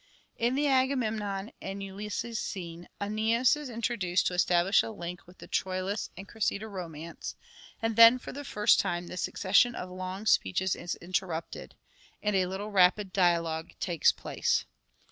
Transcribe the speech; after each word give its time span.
In 0.39 0.55
the 0.55 0.65
Agamemnon 0.67 1.51
and 1.61 1.83
Ulysses 1.83 2.39
scene, 2.39 2.89
^Eneas 2.99 3.55
is 3.55 3.69
introduced 3.69 4.25
to 4.25 4.33
establish 4.33 4.81
a 4.81 4.89
link 4.89 5.27
with 5.27 5.37
the 5.37 5.45
Troilus 5.45 6.09
and 6.17 6.27
Cressida 6.27 6.67
romance; 6.67 7.35
and 7.83 7.95
then 7.95 8.17
for 8.17 8.31
the 8.31 8.43
first 8.43 8.79
time 8.79 9.05
the 9.05 9.15
succession 9.17 9.75
of 9.75 9.91
long 9.91 10.25
speeches 10.25 10.75
is 10.75 10.95
interrupted: 10.95 11.75
and 12.23 12.35
a 12.35 12.47
little 12.47 12.71
rapid 12.71 13.13
dialogue 13.13 13.75
takes 13.79 14.11
place. 14.11 14.65